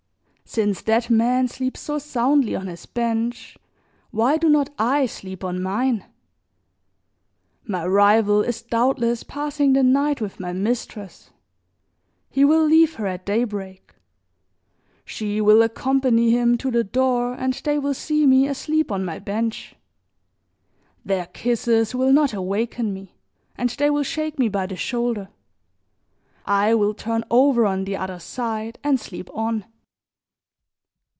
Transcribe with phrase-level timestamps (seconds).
[0.43, 3.57] Since that man sleeps so soundly on his bench
[4.09, 6.03] why do not I sleep on mine?
[7.65, 11.29] My rival is doubtless passing the night with my mistress;
[12.29, 13.93] he will leave her at daybreak;
[15.05, 19.19] she will accompany him to the door and they will see me asleep on my
[19.19, 19.77] bench.
[21.05, 23.15] Their kisses will not awaken me,
[23.57, 25.29] and they will shake me by the shoulder;
[26.45, 29.63] I will turn over on the other side and sleep on."